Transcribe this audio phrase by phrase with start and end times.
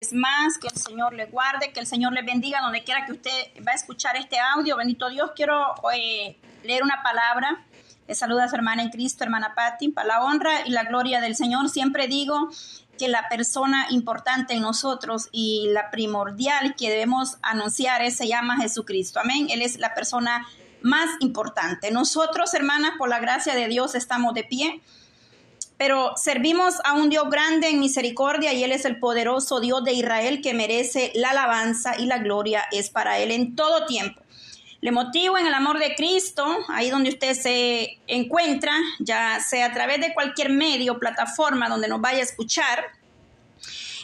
[0.00, 3.10] Es más, que el Señor le guarde, que el Señor le bendiga donde quiera que
[3.10, 3.30] usted
[3.66, 4.76] va a escuchar este audio.
[4.76, 7.64] Bendito Dios, quiero eh, leer una palabra.
[8.06, 9.88] Le saluda a su hermana en Cristo, hermana Patti.
[9.88, 12.48] Para la honra y la gloria del Señor, siempre digo
[12.96, 18.56] que la persona importante en nosotros y la primordial que debemos anunciar es, se llama
[18.56, 19.18] Jesucristo.
[19.18, 19.48] Amén.
[19.50, 20.46] Él es la persona
[20.80, 21.90] más importante.
[21.90, 24.80] Nosotros, hermanas, por la gracia de Dios, estamos de pie
[25.78, 29.92] pero servimos a un Dios grande en misericordia y Él es el poderoso Dios de
[29.92, 34.20] Israel que merece la alabanza y la gloria es para Él en todo tiempo.
[34.80, 39.72] Le motivo en el amor de Cristo, ahí donde usted se encuentra, ya sea a
[39.72, 42.84] través de cualquier medio, plataforma donde nos vaya a escuchar,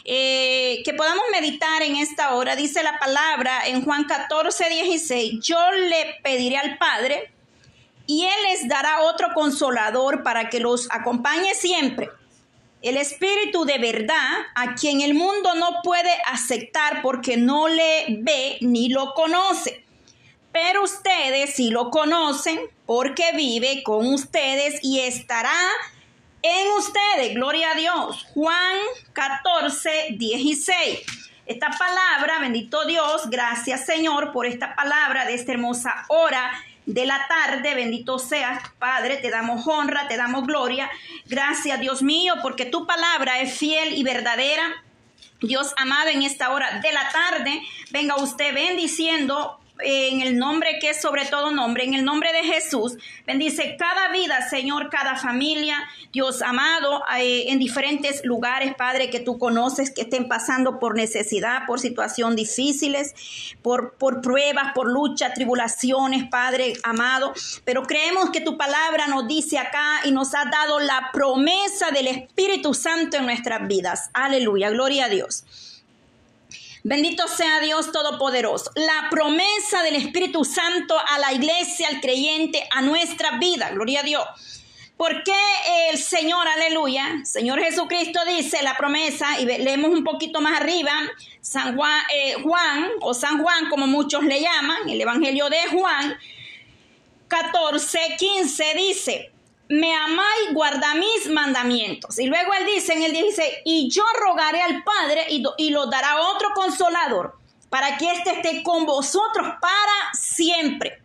[0.05, 2.55] eh, que podamos meditar en esta hora.
[2.55, 7.34] Dice la palabra en Juan 14, 16, yo le pediré al Padre
[8.07, 12.09] y Él les dará otro consolador para que los acompañe siempre.
[12.81, 18.57] El Espíritu de verdad, a quien el mundo no puede aceptar porque no le ve
[18.61, 19.83] ni lo conoce.
[20.51, 25.51] Pero ustedes sí lo conocen porque vive con ustedes y estará
[26.43, 27.33] en ustedes.
[27.33, 28.27] Gloria a Dios.
[28.35, 28.77] Juan
[29.13, 30.99] 14, 16.
[31.47, 36.51] Esta palabra, bendito Dios, gracias Señor por esta palabra de esta hermosa hora
[36.85, 37.75] de la tarde.
[37.75, 40.89] Bendito seas, Padre, te damos honra, te damos gloria.
[41.25, 44.63] Gracias, Dios mío, porque tu palabra es fiel y verdadera.
[45.41, 50.91] Dios amado, en esta hora de la tarde, venga usted bendiciendo en el nombre que
[50.91, 52.97] es sobre todo nombre, en el nombre de Jesús.
[53.25, 55.77] Bendice cada vida, Señor, cada familia,
[56.13, 61.65] Dios amado, eh, en diferentes lugares, Padre, que tú conoces, que estén pasando por necesidad,
[61.67, 63.13] por situaciones difíciles,
[63.61, 67.33] por, por pruebas, por lucha, tribulaciones, Padre amado.
[67.63, 72.07] Pero creemos que tu palabra nos dice acá y nos ha dado la promesa del
[72.07, 74.09] Espíritu Santo en nuestras vidas.
[74.13, 75.43] Aleluya, gloria a Dios.
[76.87, 78.69] Bendito sea Dios Todopoderoso.
[78.75, 83.71] La promesa del Espíritu Santo a la iglesia, al creyente, a nuestra vida.
[83.71, 84.23] Gloria a Dios.
[84.95, 85.33] Porque
[85.89, 90.91] el Señor, aleluya, Señor Jesucristo dice la promesa, y leemos un poquito más arriba,
[91.41, 96.15] San Juan, eh, Juan, o San Juan, como muchos le llaman, el Evangelio de Juan,
[97.27, 99.31] 14, 15, dice,
[99.67, 102.19] me amáis, guarda mis mandamientos.
[102.19, 105.87] Y luego él dice en el 16, y yo rogaré al Padre y, y lo
[105.87, 107.37] dará otro consolador
[107.69, 111.01] para que éste esté con vosotros para siempre.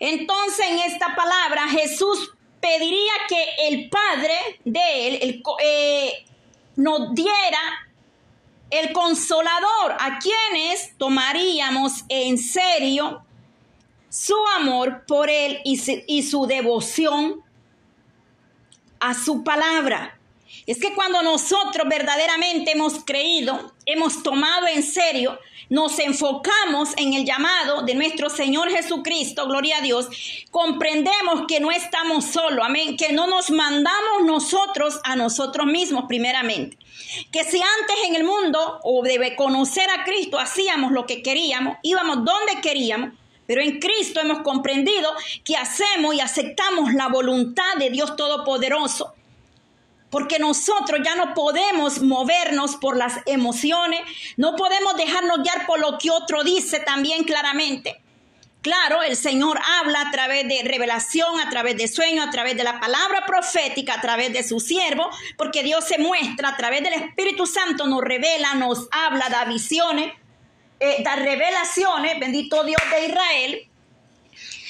[0.00, 6.24] Entonces en esta palabra Jesús pediría que el Padre de él eh,
[6.76, 7.88] nos diera
[8.70, 13.24] el consolador a quienes tomaríamos en serio
[14.14, 17.42] su amor por Él y su, devoción
[19.00, 20.16] a su palabra.
[20.68, 25.36] Es que cuando nosotros verdaderamente hemos creído, hemos tomado en serio,
[25.68, 30.06] nos enfocamos en el llamado de nuestro Señor Jesucristo, gloria a Dios,
[30.52, 36.78] comprendemos que no estamos solos, amén, que no nos mandamos nosotros a nosotros mismos primeramente.
[37.32, 41.78] Que si antes en el mundo o debe conocer a Cristo hacíamos lo que queríamos,
[41.82, 43.10] íbamos donde queríamos,
[43.46, 45.12] pero en Cristo hemos comprendido
[45.44, 49.14] que hacemos y aceptamos la voluntad de Dios Todopoderoso.
[50.10, 54.00] Porque nosotros ya no podemos movernos por las emociones,
[54.36, 58.00] no podemos dejarnos guiar por lo que otro dice también claramente.
[58.64, 62.64] Claro, el Señor habla a través de revelación, a través de sueño, a través de
[62.64, 66.94] la palabra profética, a través de su siervo, porque Dios se muestra a través del
[66.94, 70.14] Espíritu Santo, nos revela, nos habla, da visiones,
[70.80, 73.68] eh, revelaciones, bendito Dios de Israel,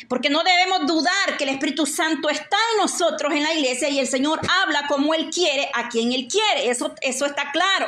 [0.08, 3.98] porque no debemos dudar que el Espíritu Santo está en nosotros en la iglesia y
[3.98, 6.68] el Señor habla como Él quiere, a quien Él quiere.
[6.68, 7.86] Eso, eso está claro.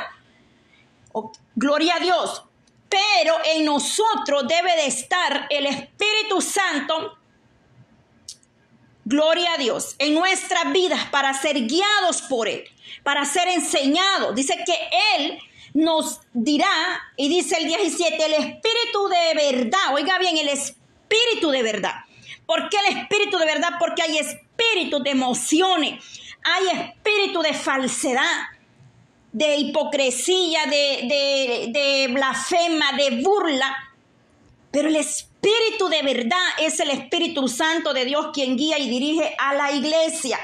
[1.55, 2.43] gloria a Dios.
[2.89, 7.19] Pero en nosotros debe de estar el Espíritu Santo.
[9.05, 9.95] Gloria a Dios.
[9.99, 12.65] En nuestras vidas para ser guiados por Él,
[13.03, 14.35] para ser enseñados.
[14.35, 14.75] Dice que
[15.17, 15.39] Él
[15.75, 16.69] nos dirá,
[17.17, 21.95] y dice el 17, el espíritu de verdad, oiga bien, el espíritu de verdad.
[22.47, 23.71] ¿Por qué el espíritu de verdad?
[23.79, 26.05] Porque hay espíritu de emociones,
[26.43, 28.49] hay espíritu de falsedad,
[29.33, 33.95] de hipocresía, de, de blasfema, de burla.
[34.71, 39.35] Pero el espíritu de verdad es el Espíritu Santo de Dios quien guía y dirige
[39.39, 40.39] a la iglesia.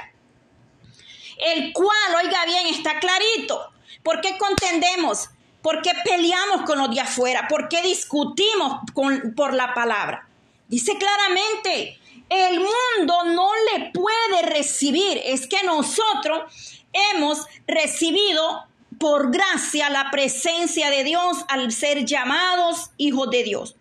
[1.39, 3.73] El cual, oiga bien, está clarito.
[4.03, 5.31] ¿Por qué contendemos?
[5.63, 7.47] ¿Por qué peleamos con los de afuera?
[7.49, 10.29] ¿Por qué discutimos con, por la palabra?
[10.69, 15.21] Dice claramente, el mundo no le puede recibir.
[15.25, 16.51] Es que nosotros
[16.93, 18.65] hemos recibido
[18.99, 23.77] por gracia la presencia de Dios al ser llamados hijos de Dios.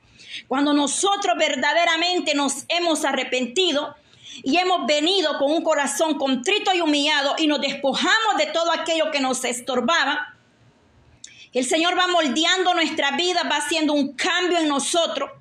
[0.48, 3.96] Cuando nosotros verdaderamente nos hemos arrepentido
[4.44, 9.12] y hemos venido con un corazón contrito y humillado y nos despojamos de todo aquello
[9.12, 10.36] que nos estorbaba,
[11.54, 15.32] el Señor va moldeando nuestra vida, va haciendo un cambio en nosotros.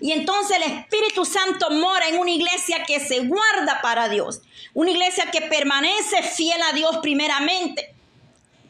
[0.00, 4.40] Y entonces el Espíritu Santo mora en una iglesia que se guarda para Dios,
[4.74, 7.94] una iglesia que permanece fiel a Dios primeramente,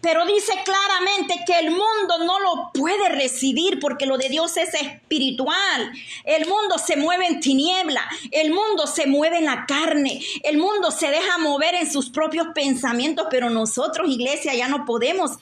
[0.01, 4.73] pero dice claramente que el mundo no lo puede recibir porque lo de Dios es
[4.75, 5.93] espiritual.
[6.25, 10.91] El mundo se mueve en tiniebla, el mundo se mueve en la carne, el mundo
[10.91, 15.33] se deja mover en sus propios pensamientos, pero nosotros, iglesia, ya no podemos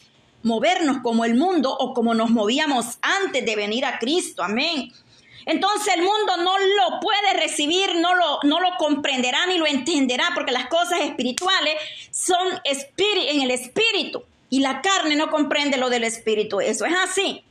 [0.43, 4.43] movernos como el mundo o como nos movíamos antes de venir a Cristo.
[4.43, 4.91] Amén.
[5.45, 10.31] Entonces el mundo no lo puede recibir, no lo, no lo comprenderá ni lo entenderá,
[10.35, 11.75] porque las cosas espirituales
[12.11, 16.61] son en el espíritu y la carne no comprende lo del espíritu.
[16.61, 17.43] Eso es así.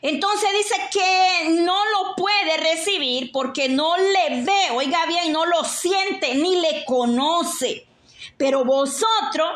[0.00, 5.64] Entonces dice que no lo puede recibir porque no le ve, oiga bien, no lo
[5.64, 7.86] siente ni le conoce.
[8.36, 9.50] Pero vosotros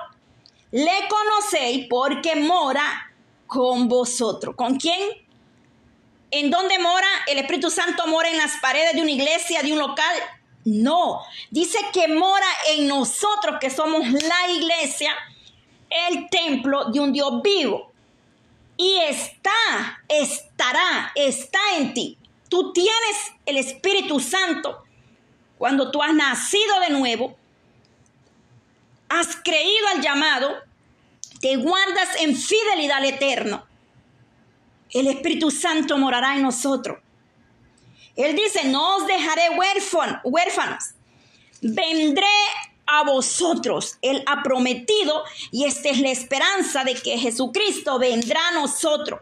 [0.72, 3.12] le conocéis porque mora
[3.46, 4.56] con vosotros.
[4.56, 5.00] ¿Con quién?
[6.32, 7.06] ¿En dónde mora?
[7.28, 10.16] ¿El Espíritu Santo mora en las paredes de una iglesia, de un local?
[10.64, 11.20] No,
[11.50, 15.14] dice que mora en nosotros que somos la iglesia
[16.08, 17.92] el templo de un Dios vivo.
[18.76, 22.18] Y está, estará, está en ti.
[22.48, 24.82] Tú tienes el Espíritu Santo.
[25.58, 27.36] Cuando tú has nacido de nuevo,
[29.08, 30.56] has creído al llamado,
[31.40, 33.66] te guardas en fidelidad al eterno.
[34.90, 36.98] El Espíritu Santo morará en nosotros.
[38.16, 39.50] Él dice, no os dejaré
[40.24, 40.94] huérfanos.
[41.60, 42.26] Vendré
[42.92, 43.98] a vosotros.
[44.02, 49.20] Él ha prometido y esta es la esperanza de que Jesucristo vendrá a nosotros.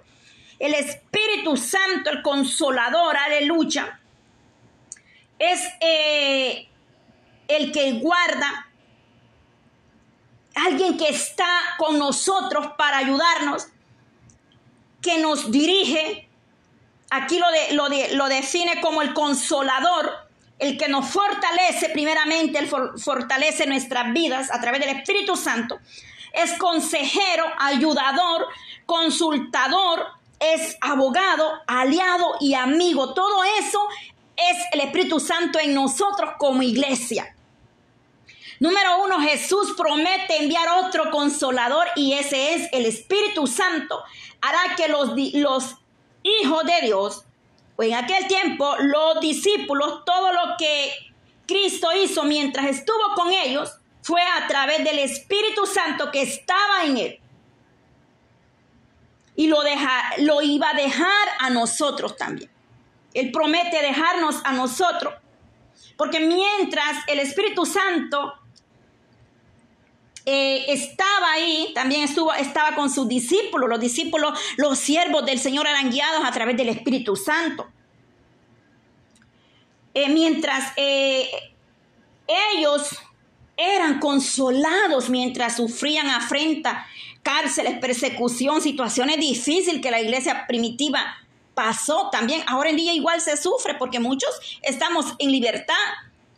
[0.59, 4.01] El Espíritu Santo, el consolador, aleluya,
[5.39, 6.69] es eh,
[7.49, 8.69] el que guarda,
[10.55, 13.69] alguien que está con nosotros para ayudarnos,
[15.01, 16.29] que nos dirige.
[17.09, 20.30] Aquí lo, de, lo, de, lo define como el consolador
[20.61, 25.81] el que nos fortalece, primeramente, Él fortalece nuestras vidas a través del Espíritu Santo,
[26.33, 28.47] es consejero, ayudador,
[28.87, 30.07] consultador,
[30.39, 33.15] es abogado, aliado y amigo.
[33.15, 33.81] Todo eso
[34.37, 37.35] es el Espíritu Santo en nosotros como iglesia.
[38.61, 44.03] Número uno, Jesús promete enviar otro consolador y ese es el Espíritu Santo.
[44.43, 47.25] Hará que los hijos de Dios
[47.83, 50.93] en aquel tiempo los discípulos, todo lo que
[51.47, 53.73] Cristo hizo mientras estuvo con ellos,
[54.03, 57.21] fue a través del Espíritu Santo que estaba en él.
[59.37, 62.51] Y lo, deja, lo iba a dejar a nosotros también.
[63.15, 65.15] Él promete dejarnos a nosotros.
[65.97, 68.35] Porque mientras el Espíritu Santo
[70.27, 73.69] eh, estaba ahí, también estuvo, estaba con sus discípulos.
[73.69, 77.67] Los discípulos, los siervos del Señor eran guiados a través del Espíritu Santo.
[79.95, 81.29] Eh, mientras eh,
[82.57, 82.97] ellos
[83.57, 86.87] eran consolados mientras sufrían afrenta,
[87.23, 91.05] cárceles, persecución, situaciones difíciles que la iglesia primitiva
[91.55, 92.43] pasó también.
[92.47, 94.31] Ahora en día igual se sufre porque muchos
[94.63, 95.75] estamos en libertad,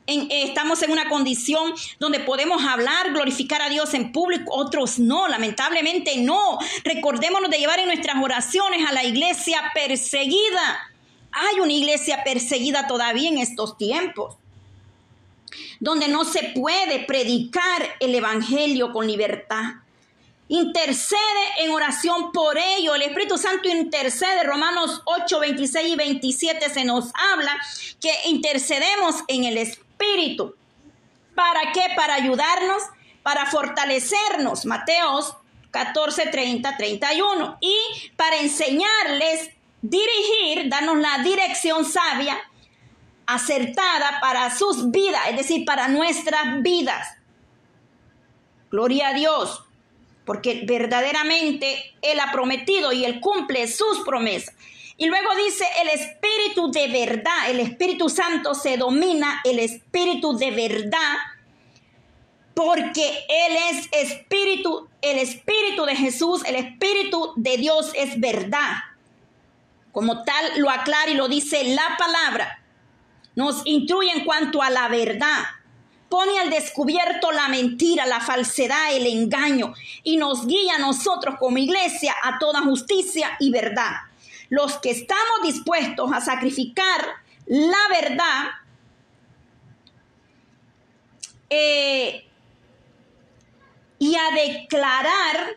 [0.06, 5.28] eh, estamos en una condición donde podemos hablar, glorificar a Dios en público, otros no,
[5.28, 6.58] lamentablemente no.
[6.84, 10.90] Recordémonos de llevar en nuestras oraciones a la iglesia perseguida.
[11.30, 14.36] Hay una iglesia perseguida todavía en estos tiempos,
[15.78, 19.76] donde no se puede predicar el Evangelio con libertad.
[20.48, 21.18] Intercede
[21.60, 22.94] en oración por ello.
[22.94, 24.42] El Espíritu Santo intercede.
[24.42, 27.56] Romanos 8, 26 y 27 se nos habla
[28.00, 30.54] que intercedemos en el Espíritu Espíritu.
[31.34, 31.82] ¿Para qué?
[31.96, 32.82] Para ayudarnos,
[33.22, 34.66] para fortalecernos.
[34.66, 35.34] Mateos
[35.70, 37.58] 14, 30, 31.
[37.60, 37.76] Y
[38.16, 42.38] para enseñarles, dirigir, darnos la dirección sabia,
[43.26, 47.16] acertada para sus vidas, es decir, para nuestras vidas.
[48.70, 49.64] Gloria a Dios,
[50.24, 54.54] porque verdaderamente Él ha prometido y Él cumple sus promesas.
[55.02, 60.52] Y luego dice el Espíritu de verdad, el Espíritu Santo se domina el Espíritu de
[60.52, 61.16] verdad
[62.54, 68.76] porque Él es Espíritu, el Espíritu de Jesús, el Espíritu de Dios es verdad.
[69.90, 72.62] Como tal lo aclara y lo dice la palabra.
[73.34, 75.42] Nos instruye en cuanto a la verdad.
[76.08, 81.58] pone al descubierto la mentira, la falsedad, el engaño y nos guía a nosotros como
[81.58, 84.11] iglesia a toda justicia y verdad.
[84.52, 87.00] Los que estamos dispuestos a sacrificar
[87.46, 88.50] la verdad,
[91.48, 92.28] eh,
[93.98, 95.56] y a declarar,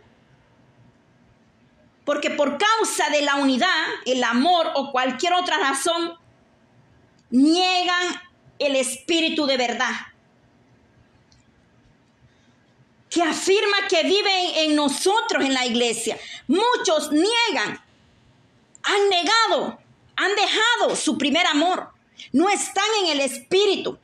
[2.05, 3.67] porque por causa de la unidad,
[4.05, 6.17] el amor o cualquier otra razón,
[7.31, 8.21] niegan
[8.59, 9.91] el espíritu de verdad,
[13.09, 16.17] que afirma que vive en nosotros en la iglesia.
[16.47, 17.84] Muchos niegan,
[18.85, 19.79] han negado,
[20.15, 21.89] han dejado su primer amor,
[22.31, 23.97] no están en el espíritu.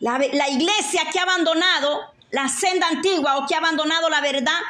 [0.00, 4.60] La, iglesia que ha abandonado la senda antigua o que ha abandonado la verdad,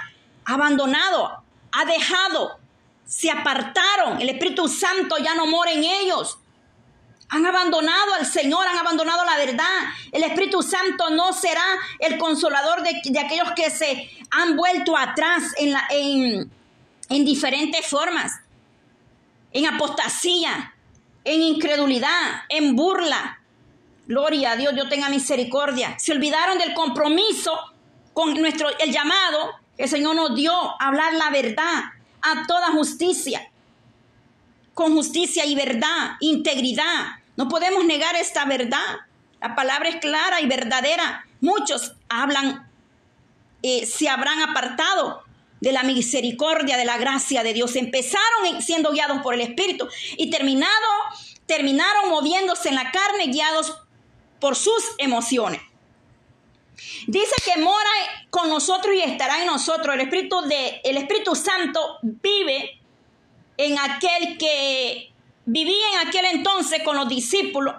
[0.44, 1.42] ha abandonado,
[1.72, 2.58] ha dejado,
[3.04, 6.38] se apartaron, el Espíritu Santo ya no mora en ellos.
[7.28, 9.80] Han abandonado al Señor, han abandonado la verdad.
[10.12, 11.64] El Espíritu Santo no será
[11.98, 18.32] el consolador de, aquellos que se han vuelto atrás en diferentes formas.
[19.52, 20.74] En apostasía,
[21.24, 23.38] en incredulidad, en burla,
[24.06, 25.96] Gloria a Dios, Dios tenga misericordia.
[25.98, 27.52] Se olvidaron del compromiso
[28.14, 31.82] con nuestro, el llamado que el Señor nos dio a hablar la verdad
[32.22, 33.50] a toda justicia.
[34.74, 37.16] Con justicia y verdad, integridad.
[37.36, 38.98] No podemos negar esta verdad.
[39.40, 41.26] La palabra es clara y verdadera.
[41.40, 42.70] Muchos hablan,
[43.62, 45.24] eh, se habrán apartado
[45.60, 47.76] de la misericordia, de la gracia de Dios.
[47.76, 50.72] Empezaron siendo guiados por el Espíritu y terminado,
[51.46, 53.76] terminaron moviéndose en la carne, guiados
[54.40, 55.60] por sus emociones.
[57.06, 57.90] Dice que mora
[58.30, 59.94] con nosotros y estará en nosotros.
[59.94, 62.80] El Espíritu, de, el Espíritu Santo vive
[63.56, 65.12] en aquel que
[65.46, 67.74] vivía en aquel entonces con los discípulos.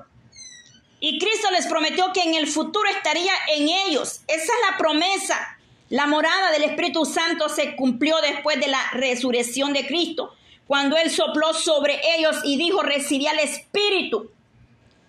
[0.99, 4.21] Y Cristo les prometió que en el futuro estaría en ellos.
[4.27, 5.56] Esa es la promesa.
[5.89, 10.33] La morada del Espíritu Santo se cumplió después de la resurrección de Cristo,
[10.67, 14.31] cuando Él sopló sobre ellos y dijo, recibí al Espíritu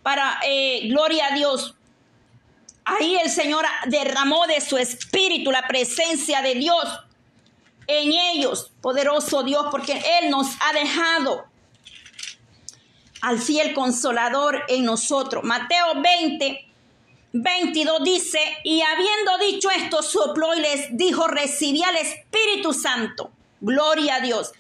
[0.03, 1.75] para eh, gloria a Dios.
[2.85, 6.85] Ahí el Señor derramó de su espíritu la presencia de Dios
[7.87, 11.45] en ellos, poderoso Dios, porque Él nos ha dejado
[13.21, 15.43] al fiel consolador en nosotros.
[15.45, 16.68] Mateo 20,
[17.43, 23.31] 22 dice, y habiendo dicho esto, sopló y les dijo, recibí al Espíritu Santo.
[23.61, 24.53] Gloria a Dios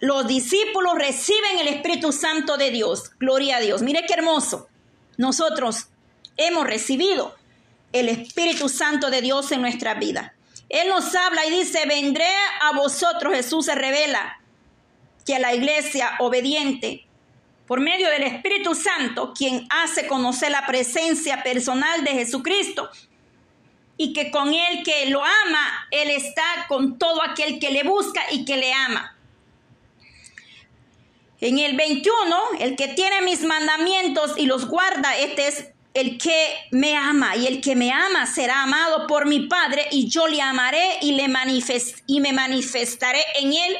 [0.00, 3.10] los discípulos reciben el Espíritu Santo de Dios.
[3.18, 3.82] Gloria a Dios.
[3.82, 4.68] Mire qué hermoso.
[5.16, 5.88] Nosotros
[6.36, 7.34] hemos recibido
[7.92, 10.34] el Espíritu Santo de Dios en nuestra vida.
[10.68, 12.30] Él nos habla y dice, vendré
[12.62, 14.40] a vosotros, Jesús se revela
[15.26, 17.06] que la iglesia obediente,
[17.68, 22.90] por medio del Espíritu Santo, quien hace conocer la presencia personal de Jesucristo,
[23.98, 28.22] y que con él que lo ama, Él está con todo aquel que le busca
[28.30, 29.14] y que le ama.
[31.40, 36.54] En el 21, el que tiene mis mandamientos y los guarda, este es el que
[36.70, 40.40] me ama y el que me ama será amado por mi Padre y yo le
[40.40, 41.26] amaré y, le
[42.06, 43.76] y me manifestaré en él.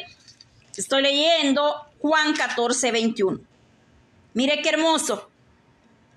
[0.77, 3.48] Estoy leyendo Juan 14, 21.
[4.39, 5.29] Mire qué hermoso.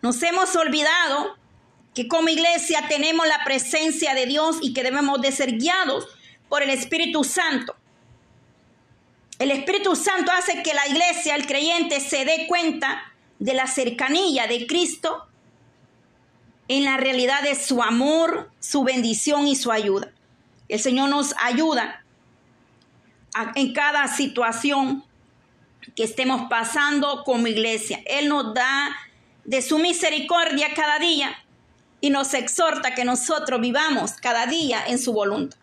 [0.03, 1.37] Nos hemos olvidado
[1.95, 6.07] que como iglesia tenemos la presencia de Dios y que debemos de ser guiados
[6.47, 7.75] por el Espíritu Santo.
[9.39, 14.45] El Espíritu Santo hace que la iglesia, el creyente, se dé cuenta de la cercanía
[14.45, 15.27] de Cristo
[16.67, 20.11] en la realidad de su amor, su bendición y su ayuda.
[20.69, 22.05] El Señor nos ayuda
[23.55, 25.05] en cada situación
[25.95, 28.01] que estemos pasando como iglesia.
[28.05, 28.95] Él nos da
[29.43, 31.35] de su misericordia cada día
[31.99, 35.60] y nos exhorta que nosotros vivamos cada día en su voluntad.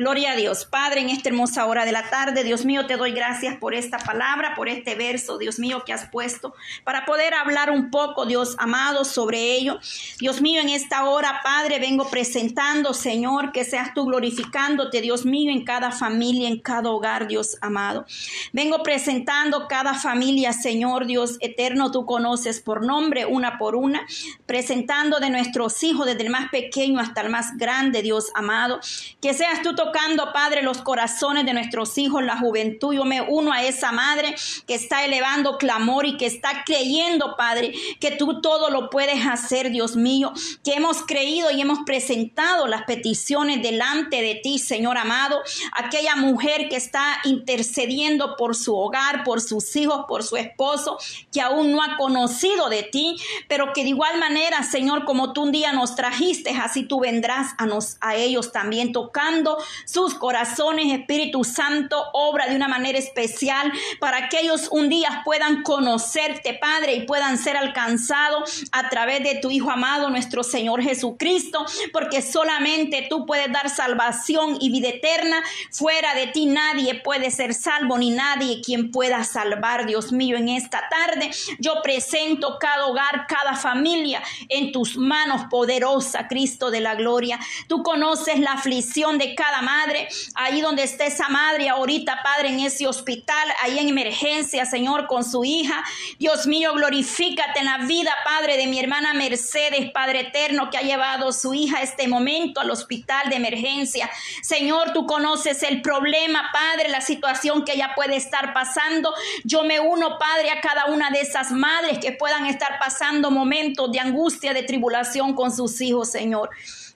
[0.00, 0.64] Gloria a Dios.
[0.64, 3.98] Padre, en esta hermosa hora de la tarde, Dios mío, te doy gracias por esta
[3.98, 6.54] palabra, por este verso, Dios mío, que has puesto
[6.84, 9.78] para poder hablar un poco, Dios amado, sobre ello.
[10.18, 15.52] Dios mío, en esta hora, Padre, vengo presentando, Señor, que seas tú glorificándote, Dios mío,
[15.52, 18.06] en cada familia, en cada hogar, Dios amado.
[18.54, 24.06] Vengo presentando cada familia, Señor, Dios eterno, tú conoces por nombre, una por una,
[24.46, 28.80] presentando de nuestros hijos, desde el más pequeño hasta el más grande, Dios amado.
[29.20, 32.94] Que seas tú tocando tocando, Padre, los corazones de nuestros hijos, la juventud.
[32.94, 34.34] Yo me uno a esa madre
[34.66, 39.70] que está elevando clamor y que está creyendo, Padre, que tú todo lo puedes hacer,
[39.70, 40.32] Dios mío,
[40.62, 45.40] que hemos creído y hemos presentado las peticiones delante de ti, Señor amado.
[45.72, 50.98] Aquella mujer que está intercediendo por su hogar, por sus hijos, por su esposo,
[51.32, 53.16] que aún no ha conocido de ti,
[53.48, 57.54] pero que de igual manera, Señor, como tú un día nos trajiste, así tú vendrás
[57.58, 63.72] a, nos, a ellos también, tocando sus corazones, Espíritu Santo, obra de una manera especial
[63.98, 69.36] para que ellos un día puedan conocerte, Padre, y puedan ser alcanzados a través de
[69.36, 75.42] tu Hijo amado, nuestro Señor Jesucristo, porque solamente tú puedes dar salvación y vida eterna.
[75.70, 80.48] Fuera de ti nadie puede ser salvo, ni nadie quien pueda salvar, Dios mío, en
[80.48, 81.30] esta tarde.
[81.58, 87.38] Yo presento cada hogar, cada familia en tus manos poderosa, Cristo de la gloria.
[87.68, 92.60] Tú conoces la aflicción de cada madre, ahí donde esté esa madre ahorita, Padre, en
[92.60, 95.84] ese hospital, ahí en emergencia, Señor, con su hija.
[96.18, 100.82] Dios mío, glorifícate en la vida, Padre, de mi hermana Mercedes, Padre eterno, que ha
[100.82, 104.10] llevado su hija a este momento al hospital de emergencia.
[104.42, 109.14] Señor, tú conoces el problema, Padre, la situación que ella puede estar pasando.
[109.44, 113.90] Yo me uno, Padre, a cada una de esas madres que puedan estar pasando momentos
[113.92, 116.50] de angustia, de tribulación con sus hijos, Señor.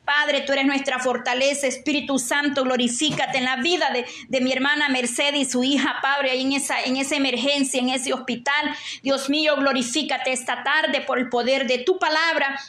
[0.04, 4.88] Padre, tú eres nuestra fortaleza, Espíritu Santo, glorifícate en la vida de, de, mi hermana
[4.88, 8.74] Mercedes y su hija, Padre, ahí en esa, en esa emergencia, en ese hospital.
[9.02, 12.60] Dios mío, glorifícate esta tarde por el poder de tu palabra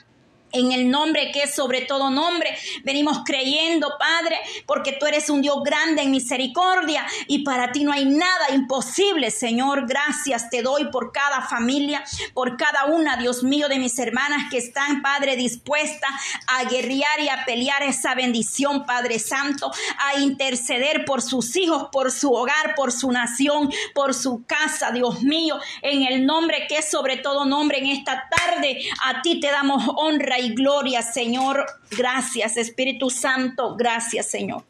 [0.55, 2.57] en el nombre que es sobre todo nombre.
[2.83, 7.91] Venimos creyendo, Padre, porque tú eres un Dios grande en misericordia y para ti no
[7.91, 9.87] hay nada imposible, Señor.
[9.87, 14.57] Gracias te doy por cada familia, por cada una, Dios mío, de mis hermanas que
[14.57, 16.07] están, Padre, dispuesta
[16.47, 22.11] a guerrear y a pelear esa bendición, Padre Santo, a interceder por sus hijos, por
[22.11, 26.89] su hogar, por su nación, por su casa, Dios mío, en el nombre que es
[26.89, 28.81] sobre todo nombre en esta tarde.
[29.03, 31.65] A ti te damos honra gloria, Señor.
[31.91, 33.75] Gracias, Espíritu Santo.
[33.75, 34.63] Gracias, Señor.